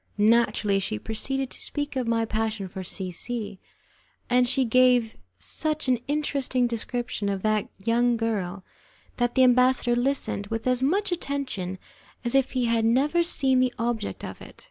Naturally, 0.17 0.79
she 0.79 0.97
proceeded 0.97 1.51
to 1.51 1.59
speak 1.59 1.95
of 1.95 2.07
my 2.07 2.25
passion 2.25 2.67
for 2.67 2.83
C 2.83 3.11
C, 3.11 3.59
and 4.31 4.49
she 4.49 4.65
gave 4.65 5.15
such 5.37 5.87
an 5.87 5.99
interesting 6.07 6.65
description 6.65 7.29
of 7.29 7.43
that 7.43 7.69
young 7.77 8.17
girl 8.17 8.63
that 9.17 9.35
the 9.35 9.43
ambassador 9.43 9.95
listened 9.95 10.47
with 10.47 10.65
as 10.65 10.81
much 10.81 11.11
attention 11.11 11.77
as 12.25 12.33
if 12.33 12.53
he 12.53 12.65
had 12.65 12.83
never 12.83 13.21
seen 13.21 13.59
the 13.59 13.73
object 13.77 14.25
of 14.25 14.41
it. 14.41 14.59